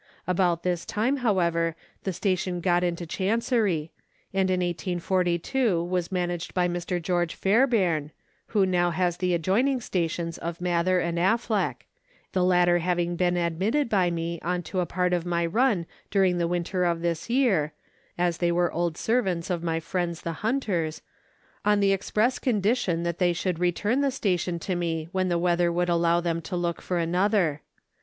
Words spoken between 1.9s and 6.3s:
the station got into Chancery, and in 1842 was